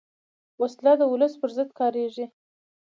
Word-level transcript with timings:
وسله 0.61 0.93
د 0.99 1.01
ولس 1.11 1.33
پر 1.41 1.49
ضد 1.57 1.69
کارېږي 1.79 2.25